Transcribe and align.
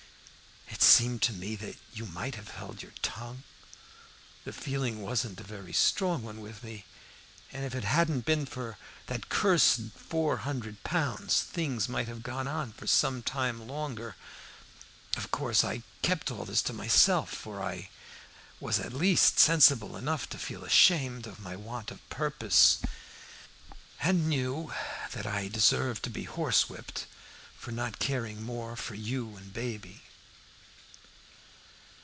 It 0.73 0.83
seemed 1.07 1.21
to 1.23 1.33
me 1.33 1.55
that 1.57 1.77
you 1.93 2.05
might 2.05 2.35
have 2.35 2.49
held 2.49 2.81
your 2.81 2.93
tongue. 3.01 3.43
The 4.45 4.53
feeling 4.53 5.01
wasn't 5.01 5.39
a 5.39 5.43
very 5.43 5.73
strong 5.73 6.21
one 6.23 6.41
with 6.41 6.63
me, 6.63 6.85
and 7.51 7.63
if 7.65 7.73
it 7.75 7.83
hadn't 7.83 8.21
been 8.25 8.45
for 8.45 8.77
that 9.07 9.29
cursed 9.29 9.79
four 9.95 10.37
hundred 10.37 10.83
pounds, 10.83 11.41
things 11.41 11.87
might 11.89 12.07
have 12.07 12.23
gone 12.23 12.47
on 12.47 12.71
for 12.73 12.87
some 12.87 13.23
time 13.23 13.67
longer. 13.67 14.15
Of 15.17 15.31
course 15.31 15.63
I 15.63 15.83
kept 16.01 16.29
all 16.31 16.45
this 16.45 16.61
to 16.63 16.73
myself, 16.73 17.31
for 17.31 17.63
I 17.63 17.89
was 18.59 18.79
at 18.79 18.93
least 18.93 19.39
sensible 19.39 19.95
enough 19.97 20.27
to 20.29 20.37
feel 20.37 20.63
ashamed 20.63 21.25
of 21.25 21.39
my 21.39 21.55
want 21.55 21.89
of 21.91 22.07
purpose, 22.09 22.79
and 24.01 24.29
knew 24.29 24.73
that 25.11 25.25
I 25.27 25.47
deserved 25.47 26.03
to 26.03 26.09
be 26.09 26.25
horsewhipped 26.25 27.05
for 27.55 27.71
not 27.71 27.99
caring 27.99 28.43
more 28.43 28.75
for 28.75 28.95
you 28.95 29.35
and 29.37 29.53
baby. 29.53 30.01